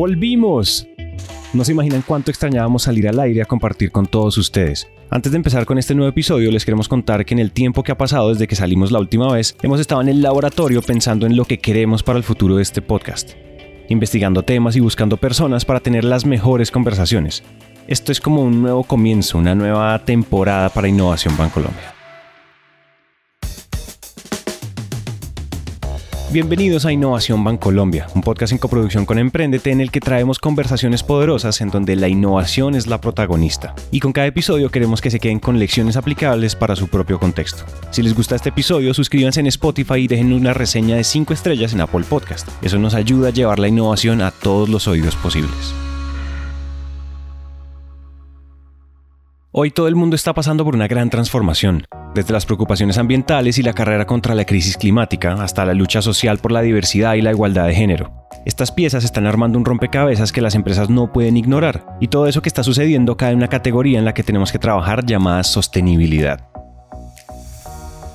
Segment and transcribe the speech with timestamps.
[0.00, 0.88] ¡Volvimos!
[1.52, 4.88] No se imaginan cuánto extrañábamos salir al aire a compartir con todos ustedes.
[5.10, 7.92] Antes de empezar con este nuevo episodio, les queremos contar que en el tiempo que
[7.92, 11.36] ha pasado desde que salimos la última vez, hemos estado en el laboratorio pensando en
[11.36, 13.32] lo que queremos para el futuro de este podcast,
[13.90, 17.42] investigando temas y buscando personas para tener las mejores conversaciones.
[17.86, 21.99] Esto es como un nuevo comienzo, una nueva temporada para Innovación Bancolombia.
[26.32, 31.02] Bienvenidos a Innovación Bancolombia, un podcast en coproducción con Emprendete en el que traemos conversaciones
[31.02, 33.74] poderosas en donde la innovación es la protagonista.
[33.90, 37.64] Y con cada episodio queremos que se queden con lecciones aplicables para su propio contexto.
[37.90, 41.72] Si les gusta este episodio, suscríbanse en Spotify y dejen una reseña de 5 estrellas
[41.72, 42.46] en Apple Podcast.
[42.62, 45.74] Eso nos ayuda a llevar la innovación a todos los oídos posibles.
[49.52, 53.64] Hoy todo el mundo está pasando por una gran transformación, desde las preocupaciones ambientales y
[53.64, 57.32] la carrera contra la crisis climática hasta la lucha social por la diversidad y la
[57.32, 58.28] igualdad de género.
[58.46, 62.42] Estas piezas están armando un rompecabezas que las empresas no pueden ignorar, y todo eso
[62.42, 66.46] que está sucediendo cae en una categoría en la que tenemos que trabajar llamada sostenibilidad.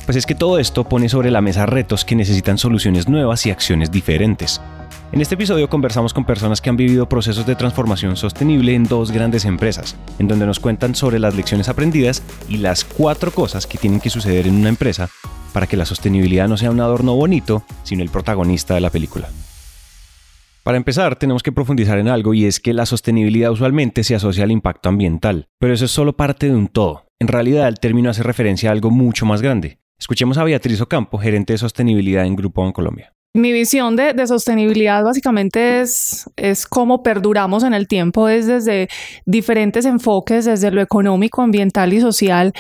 [0.05, 3.51] Pues es que todo esto pone sobre la mesa retos que necesitan soluciones nuevas y
[3.51, 4.61] acciones diferentes,
[5.11, 9.11] en este episodio conversamos con personas que han vivido procesos de transformación sostenible en dos
[9.11, 13.77] grandes empresas, en donde nos cuentan sobre las lecciones aprendidas y las cuatro cosas que
[13.77, 15.09] tienen que suceder en una empresa
[15.53, 19.29] para que la sostenibilidad no sea un adorno bonito, sino el protagonista de la película.
[20.63, 24.43] Para empezar, tenemos que profundizar en algo y es que la sostenibilidad usualmente se asocia
[24.43, 27.05] al impacto ambiental, pero eso es solo parte de un todo.
[27.19, 29.79] En realidad, el término hace referencia a algo mucho más grande.
[29.97, 33.14] Escuchemos a Beatriz Ocampo, gerente de sostenibilidad en Grupo Colombia.
[33.35, 38.87] Mi visión de, sostenibilidad básicamente es, es cómo perduramos en el tiempo, es desde
[39.25, 42.53] diferentes enfoques, desde lo económico, ambiental y social,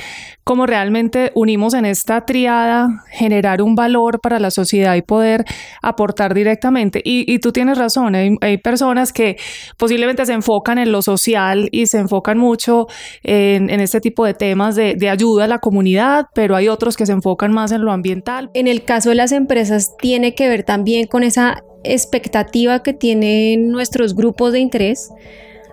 [0.43, 5.45] cómo realmente unimos en esta triada generar un valor para la sociedad y poder
[5.81, 7.01] aportar directamente.
[7.05, 9.37] Y, tú tienes razón, hay, personas que
[9.77, 12.87] posiblemente se enfocan en lo social y se enfocan mucho
[13.23, 16.97] en, en este tipo de temas de, de ayuda a la comunidad, pero hay otros
[16.97, 18.51] que se enfocan más en lo ambiental.
[18.53, 23.69] En el caso de las empresas, tiene que ver también con esa expectativa que tienen
[23.71, 25.11] nuestros grupos de interés,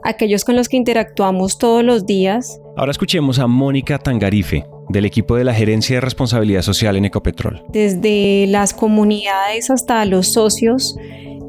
[0.03, 2.61] aquellos con los que interactuamos todos los días.
[2.77, 7.63] Ahora escuchemos a Mónica Tangarife, del equipo de la Gerencia de Responsabilidad Social en Ecopetrol.
[7.71, 10.97] Desde las comunidades hasta los socios,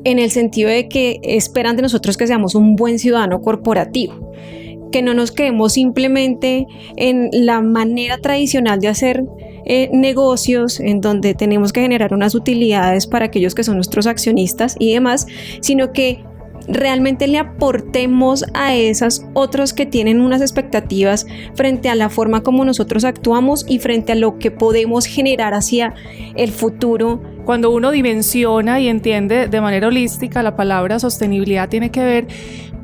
[0.06, 4.34] en el sentido de que esperan de nosotros que seamos un buen ciudadano corporativo,
[4.92, 6.68] que no nos quedemos simplemente
[6.98, 9.24] en la manera tradicional de hacer
[9.66, 14.76] eh, negocios en donde tenemos que generar unas utilidades para aquellos que son nuestros accionistas
[14.80, 15.28] y demás,
[15.62, 16.24] sino que
[16.68, 21.26] realmente le aportemos a esas otros que tienen unas expectativas
[21.56, 25.94] frente a la forma como nosotros actuamos y frente a lo que podemos generar hacia
[26.36, 27.22] el futuro.
[27.46, 32.28] Cuando uno dimensiona y entiende de manera holística la palabra sostenibilidad tiene que ver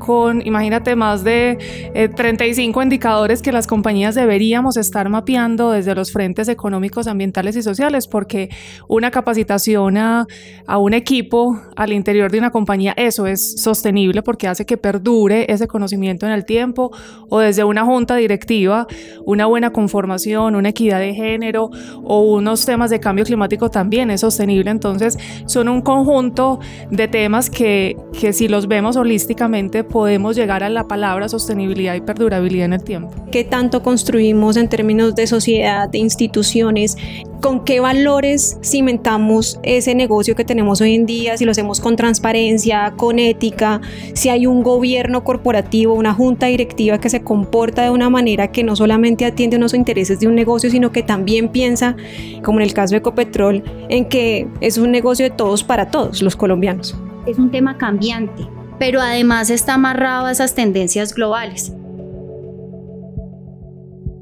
[0.00, 6.10] con, imagínate, más de 35 eh, indicadores que las compañías deberíamos estar mapeando desde los
[6.10, 8.48] frentes económicos, ambientales y sociales, porque
[8.88, 10.26] una capacitación a,
[10.66, 15.52] a un equipo al interior de una compañía, eso es sostenible porque hace que perdure
[15.52, 16.90] ese conocimiento en el tiempo,
[17.28, 18.88] o desde una junta directiva,
[19.24, 21.70] una buena conformación, una equidad de género
[22.02, 24.49] o unos temas de cambio climático también es sostenible.
[24.50, 30.68] Entonces, son un conjunto de temas que, que si los vemos holísticamente, podemos llegar a
[30.68, 33.10] la palabra sostenibilidad y perdurabilidad en el tiempo.
[33.30, 36.96] ¿Qué tanto construimos en términos de sociedad, de instituciones?
[37.40, 41.38] ¿Con qué valores cimentamos ese negocio que tenemos hoy en día?
[41.38, 43.80] Si lo hacemos con transparencia, con ética,
[44.12, 48.62] si hay un gobierno corporativo, una junta directiva que se comporta de una manera que
[48.62, 51.96] no solamente atiende unos intereses de un negocio, sino que también piensa,
[52.44, 56.20] como en el caso de Ecopetrol, en que es un negocio de todos para todos
[56.20, 56.94] los colombianos.
[57.26, 58.46] Es un tema cambiante
[58.80, 61.74] pero además está amarrado a esas tendencias globales.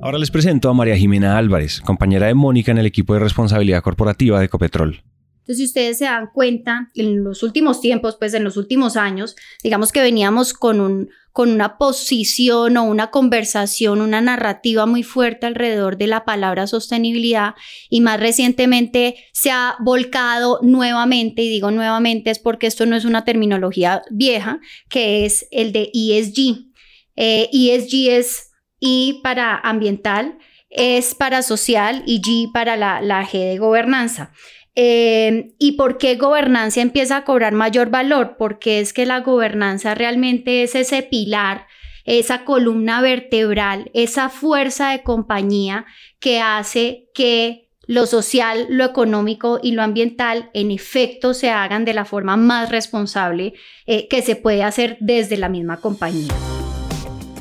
[0.01, 3.83] Ahora les presento a María Jimena Álvarez, compañera de Mónica en el equipo de responsabilidad
[3.83, 5.03] corporativa de Ecopetrol.
[5.41, 9.35] Entonces, si ustedes se dan cuenta, en los últimos tiempos, pues en los últimos años,
[9.65, 15.47] digamos que veníamos con, un, con una posición o una conversación, una narrativa muy fuerte
[15.47, 17.55] alrededor de la palabra sostenibilidad
[17.91, 23.05] y más recientemente se ha volcado nuevamente, y digo nuevamente es porque esto no es
[23.05, 26.69] una terminología vieja, que es el de ESG.
[27.17, 28.48] ESG eh, e es
[28.81, 30.39] I para ambiental,
[30.71, 34.33] es para social y G para la, la G de gobernanza.
[34.81, 38.37] Eh, ¿Y por qué gobernanza empieza a cobrar mayor valor?
[38.39, 41.67] Porque es que la gobernanza realmente es ese pilar,
[42.05, 45.85] esa columna vertebral, esa fuerza de compañía
[46.21, 51.95] que hace que lo social, lo económico y lo ambiental en efecto se hagan de
[51.95, 53.55] la forma más responsable
[53.87, 56.35] eh, que se puede hacer desde la misma compañía.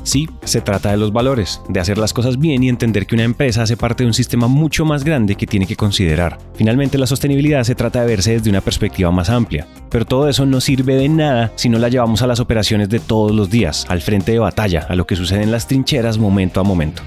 [0.08, 3.24] Sí, se trata de los valores, de hacer las cosas bien y entender que una
[3.24, 6.38] empresa hace parte de un sistema mucho más grande que tiene que considerar.
[6.54, 10.46] Finalmente, la sostenibilidad se trata de verse desde una perspectiva más amplia, pero todo eso
[10.46, 13.84] no sirve de nada si no la llevamos a las operaciones de todos los días,
[13.90, 17.02] al frente de batalla, a lo que sucede en las trincheras momento a momento.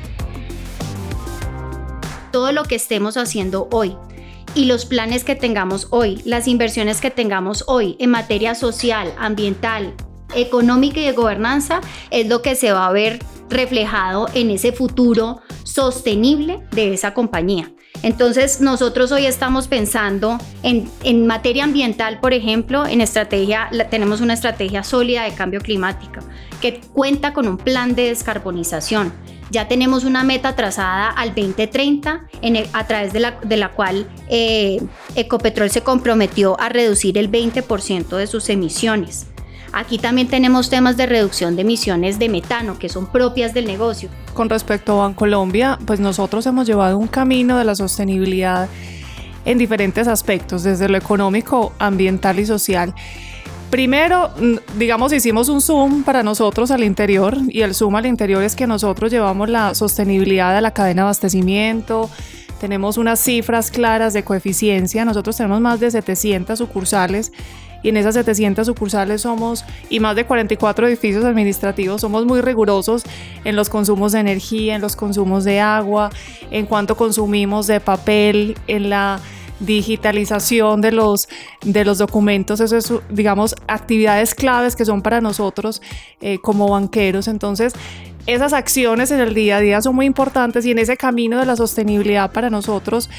[2.32, 3.96] Todo lo que estemos haciendo hoy,
[4.54, 9.96] y los planes que tengamos hoy, las inversiones que tengamos hoy en materia social, ambiental,
[10.36, 13.20] económica y de gobernanza es lo que se va a ver
[13.50, 17.72] reflejado en ese futuro sostenible de esa compañía.
[18.04, 24.34] Entonces, nosotros hoy estamos pensando en, en materia ambiental, por ejemplo, en estrategia, tenemos una
[24.34, 26.22] estrategia sólida de cambio climático
[26.62, 29.14] que cuenta con un plan de descarbonización.
[29.52, 34.08] Ya tenemos una meta trazada al 2030 en a través de la, de la cual
[34.30, 34.82] eh,
[35.16, 39.28] Ecopetrol se comprometió a reducir el 20% de sus emisiones.
[39.74, 44.10] Aquí también tenemos temas de reducción de emisiones de metano que son propias del negocio.
[44.34, 48.68] Con respecto a Bancolombia, pues nosotros hemos llevado un camino de la sostenibilidad
[49.46, 52.94] en diferentes aspectos, desde lo económico, ambiental y social.
[53.70, 54.32] Primero,
[54.78, 58.68] digamos, hicimos un zoom para nosotros al interior y el zoom al interior es que
[58.68, 62.10] nosotros llevamos la sostenibilidad de la cadena de abastecimiento,
[62.60, 67.32] tenemos unas cifras claras de coeficiencia, nosotros tenemos más de 700 sucursales
[67.84, 73.04] y en esas 700 sucursales somos, y más de 44 edificios administrativos, somos muy rigurosos
[73.44, 76.10] en los consumos de energía, en los consumos de agua,
[76.52, 79.20] en cuanto consumimos de papel, en la
[79.62, 81.30] digitalización de los,
[81.64, 85.82] de los documentos, eso es, digamos, actividades claves que son para nosotros
[86.20, 87.28] eh, como banqueros.
[87.28, 87.74] Entonces,
[88.28, 91.46] esas acciones en el día a día son muy importantes y en ese camino de
[91.46, 93.10] la sostenibilidad para nosotros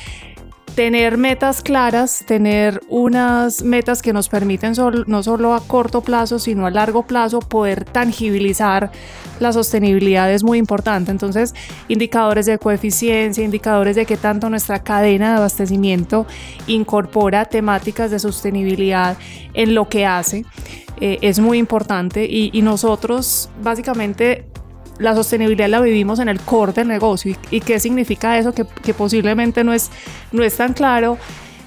[0.75, 4.73] tener metas claras, tener unas metas que nos permiten
[5.07, 8.91] no solo a corto plazo, sino a largo plazo poder tangibilizar
[9.39, 11.11] la sostenibilidad es muy importante.
[11.11, 11.55] Entonces,
[11.89, 16.27] indicadores de coeficiencia, indicadores de qué tanto nuestra cadena de abastecimiento
[16.67, 19.17] incorpora temáticas de sostenibilidad
[19.55, 20.45] en lo que hace,
[21.01, 24.52] eh, es muy importante y, y nosotros básicamente
[25.03, 27.37] la sostenibilidad la vivimos en el core del negocio.
[27.51, 28.53] ¿Y, qué significa eso?
[28.53, 28.65] Que,
[28.95, 29.91] posiblemente no es,
[30.31, 31.19] no es tan claro.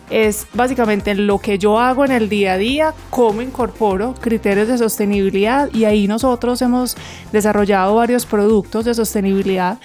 [0.10, 4.78] Es básicamente lo que yo hago en el día a día, cómo incorporo criterios de
[4.78, 6.96] sostenibilidad y ahí nosotros hemos
[7.32, 9.80] desarrollado varios productos de sostenibilidad.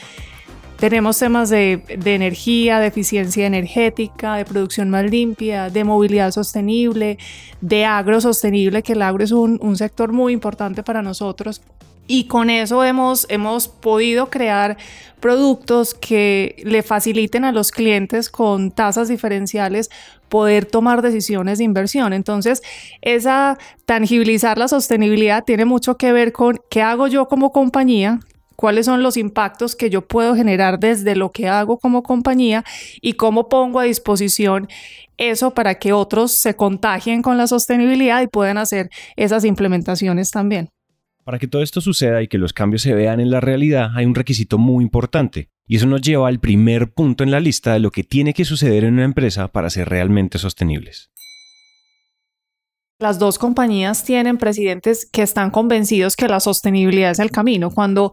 [0.76, 7.18] Tenemos temas de, energía, de eficiencia energética, de producción más limpia, de movilidad sostenible,
[7.60, 11.62] de agro sostenible, que el agro es un, un sector muy importante para nosotros
[12.10, 14.76] y con eso hemos, hemos podido crear
[15.20, 19.90] productos que le faciliten a los clientes con tasas diferenciales
[20.28, 22.12] poder tomar decisiones de inversión.
[22.12, 22.62] Entonces,
[23.00, 28.18] esa tangibilizar la sostenibilidad tiene mucho que ver con qué hago yo como compañía,
[28.56, 32.64] cuáles son los impactos que yo puedo generar desde lo que hago como compañía
[33.00, 34.66] y cómo pongo a disposición
[35.16, 40.70] eso para que otros se contagien con la sostenibilidad y puedan hacer esas implementaciones también.
[41.30, 44.04] Para que todo esto suceda y que los cambios se vean en la realidad, hay
[44.04, 47.78] un requisito muy importante, y eso nos lleva al primer punto en la lista de
[47.78, 51.12] lo que tiene que suceder en una empresa para ser realmente sostenibles.
[52.98, 57.70] Las dos compañías tienen presidentes que están convencidos que la sostenibilidad es el camino.
[57.70, 58.10] Cuando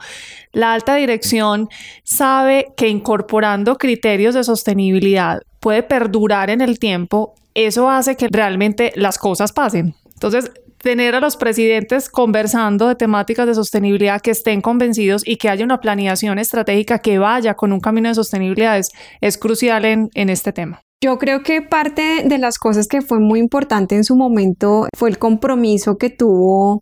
[0.52, 1.70] la alta dirección
[2.04, 8.94] sabe que incorporando criterios de sostenibilidad puede perdurar en el tiempo, eso hace que realmente
[8.96, 9.96] las cosas pasen.
[10.14, 10.52] Entonces,
[10.88, 15.66] tener a los presidentes conversando de temáticas de sostenibilidad que estén convencidos y que haya
[15.66, 18.80] una planeación estratégica que vaya con un camino de sostenibilidad
[19.20, 20.80] es, crucial en, en este tema.
[21.04, 25.10] Yo creo que parte de las cosas que fue muy importante en su momento fue
[25.10, 26.80] el compromiso que tuvo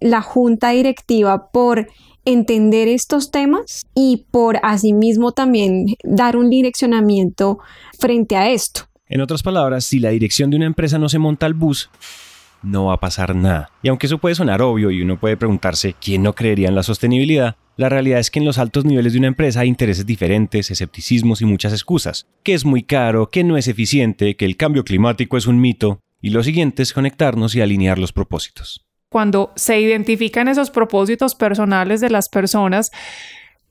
[0.00, 1.88] la junta directiva por
[2.26, 7.58] entender estos temas y por asimismo también dar un direccionamiento
[7.98, 8.82] frente a esto.
[9.08, 11.88] En otras palabras, si la dirección de una empresa no se monta al bus,
[12.62, 13.70] no va a pasar nada.
[13.82, 16.82] Y aunque eso puede sonar obvio y uno puede preguntarse quién no creería en la
[16.82, 20.70] sostenibilidad, la realidad es que en los altos niveles de una empresa hay intereses diferentes,
[20.70, 24.84] escepticismos y muchas excusas, que es muy caro, que no es eficiente, que el cambio
[24.84, 28.86] climático es un mito, y lo siguiente es conectarnos y alinear los propósitos.
[29.10, 32.90] Cuando se identifican esos propósitos personales de las personas,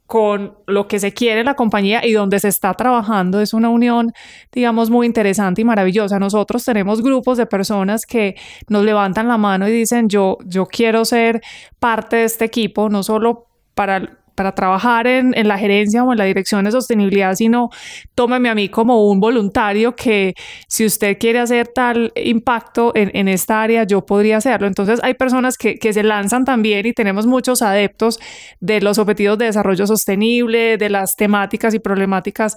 [0.06, 3.42] con lo que se quiere la compañía y donde se está trabajando.
[3.42, 4.12] Es una unión,
[4.52, 6.20] digamos, muy interesante y maravillosa.
[6.20, 8.36] Nosotros tenemos grupos de personas que
[8.70, 11.42] nos levantan la mano y dicen, yo, yo quiero ser
[11.80, 16.18] parte de este equipo, no solo para para trabajar en, en, la gerencia o en
[16.18, 17.70] la dirección de sostenibilidad, sino
[18.14, 20.36] tómeme a mí como un voluntario que
[20.68, 24.68] si usted quiere hacer tal impacto en, en esta área, yo podría hacerlo.
[24.68, 28.20] Entonces hay personas que, que, se lanzan también y tenemos muchos adeptos
[28.60, 32.56] de los objetivos de desarrollo sostenible, de las temáticas y problemáticas,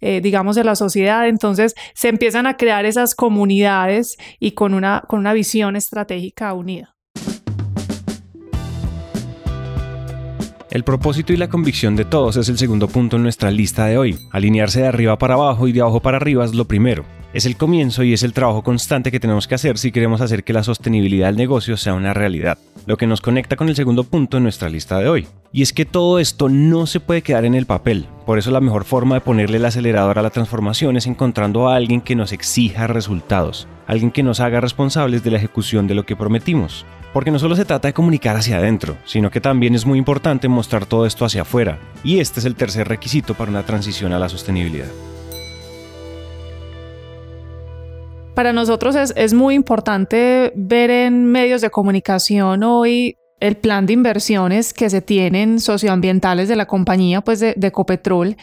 [0.00, 1.28] eh, digamos, de la sociedad.
[1.28, 6.99] Entonces se empiezan a crear esas comunidades y con una, con una visión estratégica unida.
[10.70, 13.98] El propósito y la convicción de todos es el segundo punto en nuestra lista de
[13.98, 14.16] hoy.
[14.30, 17.04] Alinearse de arriba para abajo y de abajo para arriba es lo primero.
[17.32, 20.44] Es el comienzo y es el trabajo constante que tenemos que hacer si queremos hacer
[20.44, 24.04] que la sostenibilidad del negocio sea una realidad, lo que nos conecta con el segundo
[24.04, 25.26] punto en nuestra lista de hoy.
[25.52, 28.60] Y es que todo esto no se puede quedar en el papel, por eso la
[28.60, 32.32] mejor forma de ponerle el acelerador a la transformación es encontrando a alguien que nos
[32.32, 36.84] exija resultados, alguien que nos haga responsables de la ejecución de lo que prometimos.
[37.12, 40.48] Porque no solo se trata de comunicar hacia adentro, sino que también es muy importante
[40.48, 44.18] mostrar todo esto hacia afuera, y este es el tercer requisito para una transición a
[44.18, 44.88] la sostenibilidad.
[48.34, 54.72] Para nosotros es, muy importante ver en medios de comunicación hoy el plan de inversiones
[54.72, 58.36] que se tienen socioambientales de la compañía, pues de, de Copetrol,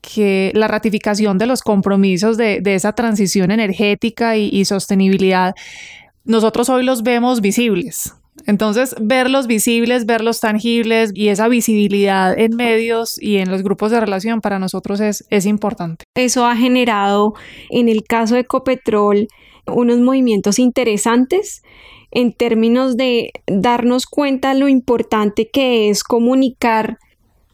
[0.00, 5.54] que la ratificación de los compromisos de, de esa transición energética y, y, sostenibilidad,
[6.28, 8.14] nosotros hoy los vemos visibles.
[8.46, 13.98] Entonces, verlos visibles, verlos tangibles y esa visibilidad en medios y en los grupos de
[13.98, 16.04] relación para nosotros es, es importante.
[16.14, 17.34] Eso ha generado,
[17.70, 19.26] en el caso de Copetrol,
[19.66, 21.62] unos movimientos interesantes
[22.10, 26.98] en términos de darnos cuenta lo importante que es comunicar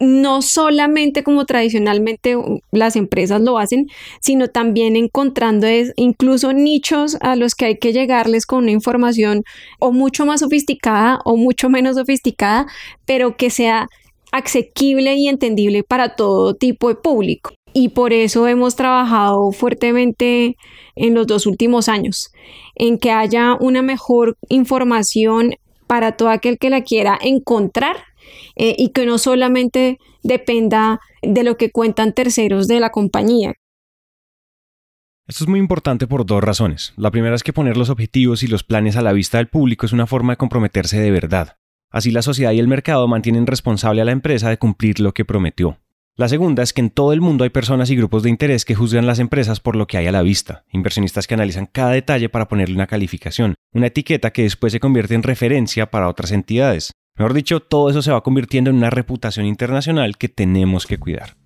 [0.00, 2.36] no solamente como tradicionalmente
[2.72, 3.88] las empresas lo hacen,
[4.20, 9.44] sino también encontrando incluso nichos a los que hay que llegarles con una información
[9.78, 12.66] o mucho más sofisticada o mucho menos sofisticada,
[13.04, 13.88] pero que sea
[14.32, 17.52] asequible y entendible para todo tipo de público.
[17.72, 20.56] Y por eso hemos trabajado fuertemente
[20.96, 22.32] en los dos últimos años,
[22.76, 25.54] en que haya una mejor información
[25.86, 27.96] para todo aquel que la quiera encontrar
[28.56, 33.54] eh, y que no solamente dependa de lo que cuentan terceros de la compañía.
[35.26, 36.92] Esto es muy importante por dos razones.
[36.96, 39.86] La primera es que poner los objetivos y los planes a la vista del público
[39.86, 41.56] es una forma de comprometerse de verdad.
[41.90, 45.24] Así la sociedad y el mercado mantienen responsable a la empresa de cumplir lo que
[45.24, 45.78] prometió.
[46.16, 48.74] La segunda es que en todo el mundo hay personas y grupos de interés que
[48.74, 52.28] juzgan las empresas por lo que hay a la vista, inversionistas que analizan cada detalle
[52.28, 56.92] para ponerle una calificación, una etiqueta que después se convierte en referencia para otras entidades.
[57.16, 61.36] Mejor dicho, todo eso se va convirtiendo en una reputación internacional que tenemos que cuidar.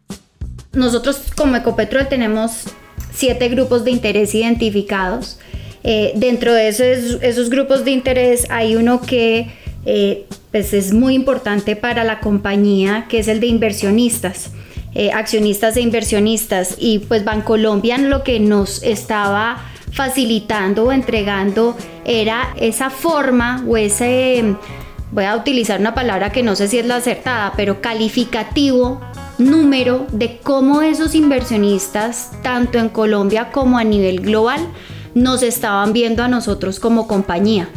[0.73, 2.65] Nosotros como Ecopetrol tenemos
[3.13, 5.39] siete grupos de interés identificados.
[5.85, 9.51] Eh, dentro de esos, esos grupos de interés hay uno que
[9.85, 14.53] eh, pues es muy importante para la compañía, que es el de inversionistas.
[14.95, 19.59] Eh, accionistas e inversionistas y pues Bancolombia lo que nos estaba
[19.93, 24.57] facilitando o entregando era esa forma o ese,
[25.12, 29.00] voy a utilizar una palabra que no sé si es la acertada, pero calificativo
[29.38, 34.61] número de cómo esos inversionistas, tanto en Colombia como a nivel global,
[35.15, 37.69] nos estaban viendo a nosotros como compañía.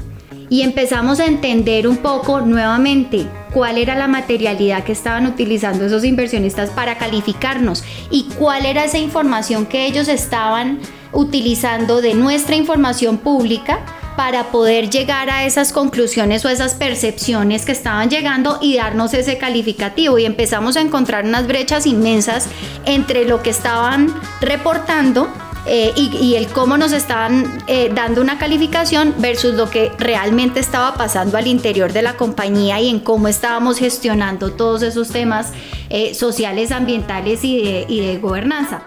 [0.50, 6.04] Y empezamos a entender un poco nuevamente cuál era la materialidad que estaban utilizando esos
[6.04, 10.80] inversionistas para calificarnos y cuál era esa información que ellos estaban
[11.14, 13.80] utilizando de nuestra información pública
[14.22, 19.40] para poder llegar a esas conclusiones o esas percepciones que estaban llegando y darnos ese
[19.40, 20.20] calificativo.
[20.20, 22.48] Y empezamos a encontrar unas brechas inmensas
[22.86, 25.28] entre lo que estaban reportando
[25.66, 30.94] eh, y, el cómo nos estaban eh, dando una calificación versus lo que realmente estaba
[30.94, 35.52] pasando al interior de la compañía y en cómo estábamos gestionando todos esos temas
[35.90, 38.84] eh, sociales, ambientales y de, y de gobernanza.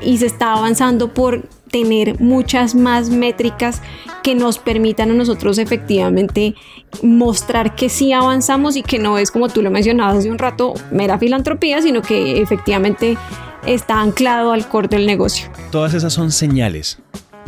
[0.00, 1.46] Y se está avanzando por
[1.82, 3.82] tener muchas más métricas
[4.22, 6.54] que nos permitan a nosotros efectivamente
[7.02, 10.74] mostrar que sí avanzamos y que no es como tú lo mencionabas hace un rato,
[10.90, 13.18] mera filantropía, sino que efectivamente
[13.66, 15.50] está anclado al core del negocio.
[15.70, 16.98] Todas esas son señales.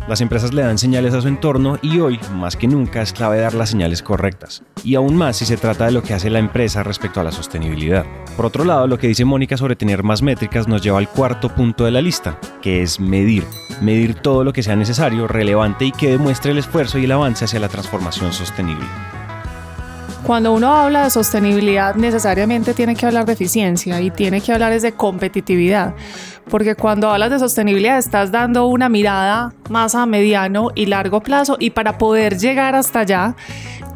[0.09, 3.41] Las empresas le dan señales a su entorno y hoy, más que nunca, es clave
[3.41, 4.63] dar las señales correctas.
[4.83, 7.31] Y aún más si se trata de lo que hace la empresa respecto a la
[7.31, 8.07] sostenibilidad.
[8.35, 11.55] Por otro lado, lo que dice Mónica sobre tener más métricas nos lleva al cuarto
[11.55, 13.45] punto de la lista, que es medir.
[13.83, 17.45] Medir todo lo que sea necesario, relevante y que demuestre el esfuerzo y el avance
[17.45, 18.87] hacia la transformación sostenible.
[20.25, 24.79] Cuando uno habla de sostenibilidad, necesariamente tiene que hablar de eficiencia y tiene que hablar
[24.79, 25.95] de competitividad,
[26.51, 31.57] porque cuando hablas de sostenibilidad estás dando una mirada más a mediano y largo plazo
[31.59, 33.37] y para poder llegar hasta allá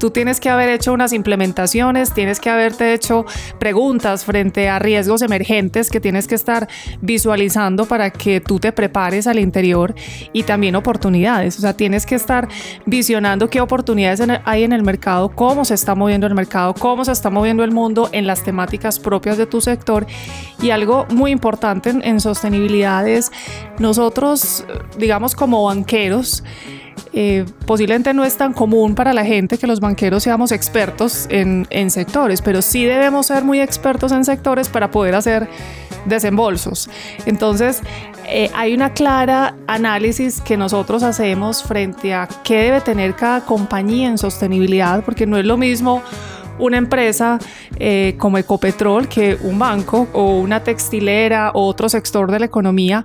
[0.03, 3.25] Tú tienes que haber hecho unas implementaciones, tienes que haberte hecho
[3.61, 6.69] preguntas frente a riesgos emergentes que tienes que estar
[7.01, 9.95] visualizando para que tú te prepares al interior
[10.33, 11.57] y también oportunidades.
[11.57, 12.49] O sea, tienes que estar
[12.85, 17.13] visionando qué oportunidades hay en el mercado, cómo se está moviendo el mercado, cómo se
[17.13, 20.09] está moviendo el mundo en las temáticas propias de tu sector.
[20.61, 23.31] Y algo muy importante en, en sostenibilidad es
[23.79, 24.65] nosotros,
[24.99, 26.43] digamos como banqueros,
[27.15, 31.91] eh, posiblemente no es tan común para la gente que los banqueros seamos expertos en,
[31.91, 35.49] sectores, pero sí debemos ser muy expertos en sectores para poder hacer
[36.07, 36.89] desembolsos.
[37.27, 37.83] Entonces,
[38.27, 44.09] eh, hay una clara análisis que nosotros hacemos frente a qué debe tener cada compañía
[44.09, 46.03] en sostenibilidad, porque no es lo mismo
[46.59, 47.39] una empresa
[47.77, 53.05] eh, como Ecopetrol que un banco o una textilera o otro sector de la economía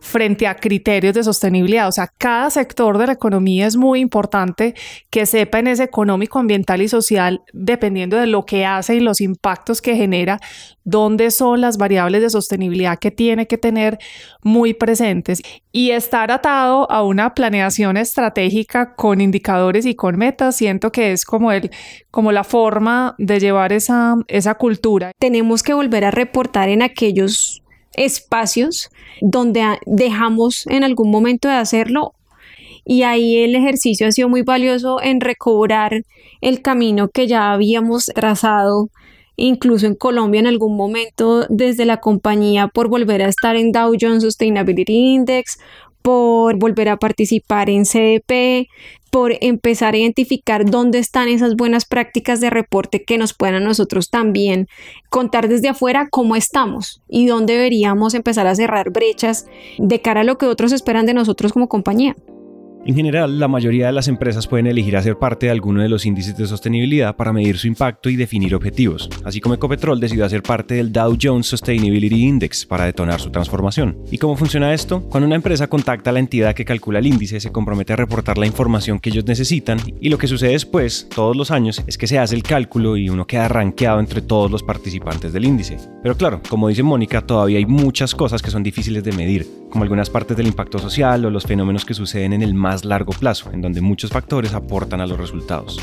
[0.00, 1.88] frente a criterios de sostenibilidad.
[1.88, 4.74] O sea, cada sector de la economía es muy importante
[5.10, 9.20] que sepa en ese económico, ambiental y social, dependiendo de lo que hace y los
[9.20, 10.40] impactos que genera,
[10.84, 13.98] dónde son las variables de sostenibilidad que tiene que tener
[14.42, 15.42] muy presentes
[15.72, 21.24] y estar atado a una planeación estratégica con indicadores y con metas, siento que es
[21.24, 21.70] como el
[22.10, 25.12] como la forma de llevar esa esa cultura.
[25.18, 27.62] Tenemos que volver a reportar en aquellos
[27.94, 32.14] espacios donde dejamos en algún momento de hacerlo
[32.84, 36.02] y ahí el ejercicio ha sido muy valioso en recobrar
[36.40, 38.88] el camino que ya habíamos trazado
[39.36, 43.94] incluso en Colombia en algún momento desde la compañía por volver a estar en Dow
[43.98, 45.58] Jones Sustainability Index,
[46.02, 48.68] por volver a participar en CDP,
[49.10, 53.60] por empezar a identificar dónde están esas buenas prácticas de reporte que nos puedan a
[53.60, 54.68] nosotros también
[55.08, 59.46] contar desde afuera cómo estamos y dónde deberíamos empezar a cerrar brechas
[59.78, 62.16] de cara a lo que otros esperan de nosotros como compañía.
[62.86, 66.06] En general, la mayoría de las empresas pueden elegir hacer parte de alguno de los
[66.06, 70.42] índices de sostenibilidad para medir su impacto y definir objetivos, así como Ecopetrol decidió hacer
[70.42, 73.98] parte del Dow Jones Sustainability Index para detonar su transformación.
[74.10, 75.02] ¿Y cómo funciona esto?
[75.10, 78.38] Cuando una empresa contacta a la entidad que calcula el índice, se compromete a reportar
[78.38, 82.06] la información que ellos necesitan y lo que sucede después, todos los años, es que
[82.06, 85.76] se hace el cálculo y uno queda rankeado entre todos los participantes del índice.
[86.02, 89.84] Pero claro, como dice Mónica, todavía hay muchas cosas que son difíciles de medir, como
[89.84, 93.50] algunas partes del impacto social o los fenómenos que suceden en el más largo plazo,
[93.52, 95.80] en donde muchos factores aportan a los resultados.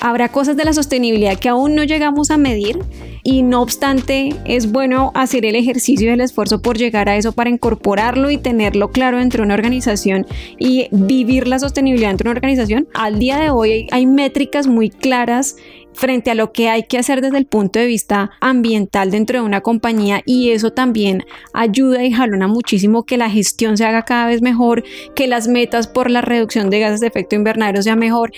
[0.00, 2.78] Habrá cosas de la sostenibilidad que aún no llegamos a medir
[3.22, 7.32] y no obstante es bueno hacer el ejercicio y el esfuerzo por llegar a eso
[7.32, 10.26] para incorporarlo y tenerlo claro entre una organización
[10.58, 12.86] y vivir la sostenibilidad entre una organización.
[12.94, 15.56] Al día de hoy hay métricas muy claras
[15.96, 19.44] frente a lo que hay que hacer desde el punto de vista ambiental dentro de
[19.44, 24.26] una compañía y eso también ayuda y jalona muchísimo que la gestión se haga cada
[24.26, 28.32] vez mejor, que las metas por la reducción de gases de efecto invernadero sea mejor.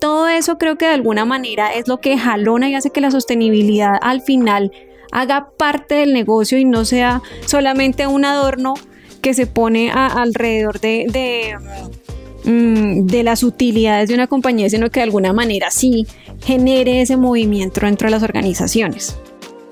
[0.00, 3.10] Todo eso creo que de alguna manera es lo que jalona y hace que la
[3.10, 4.72] sostenibilidad al final
[5.12, 8.74] haga parte del negocio y no sea solamente un adorno
[9.22, 11.56] que se pone alrededor de, de
[12.46, 16.06] Mm, de las utilidades de una compañía, sino que de alguna manera sí
[16.44, 19.18] genere ese movimiento dentro de las organizaciones.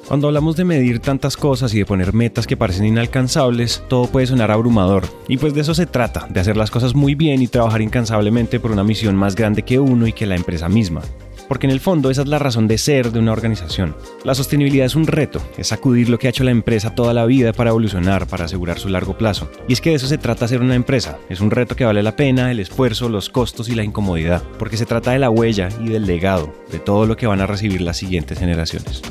[0.08, 4.26] Cuando hablamos de medir tantas cosas y de poner metas que parecen inalcanzables, todo puede
[4.26, 5.04] sonar abrumador.
[5.28, 8.60] Y pues de eso se trata, de hacer las cosas muy bien y trabajar incansablemente
[8.60, 11.02] por una misión más grande que uno y que la empresa misma
[11.48, 13.96] porque en el fondo esa es la razón de ser de una organización.
[14.24, 17.26] La sostenibilidad es un reto, es sacudir lo que ha hecho la empresa toda la
[17.26, 19.50] vida para evolucionar, para asegurar su largo plazo.
[19.68, 22.02] Y es que de eso se trata ser una empresa, es un reto que vale
[22.02, 25.68] la pena, el esfuerzo, los costos y la incomodidad, porque se trata de la huella
[25.80, 29.02] y del legado, de todo lo que van a recibir las siguientes generaciones.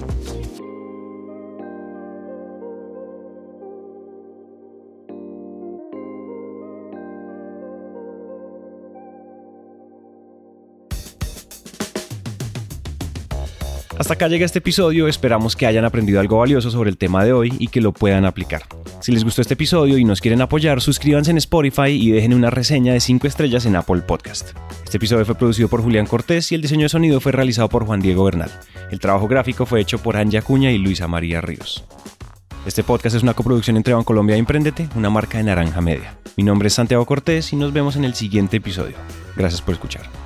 [14.04, 17.32] Hasta acá llega este episodio, esperamos que hayan aprendido algo valioso sobre el tema de
[17.32, 18.64] hoy y que lo puedan aplicar.
[19.00, 22.50] Si les gustó este episodio y nos quieren apoyar, suscríbanse en Spotify y dejen una
[22.50, 24.50] reseña de 5 estrellas en Apple Podcast.
[24.84, 27.86] Este episodio fue producido por Julián Cortés y el diseño de sonido fue realizado por
[27.86, 28.52] Juan Diego Bernal.
[28.92, 31.86] El trabajo gráfico fue hecho por Anja Cuña y Luisa María Ríos.
[32.66, 36.18] Este podcast es una coproducción entre Bancolombia e Emprendete, una marca de Naranja Media.
[36.36, 38.98] Mi nombre es Santiago Cortés y nos vemos en el siguiente episodio.
[39.38, 40.23] Gracias por escuchar.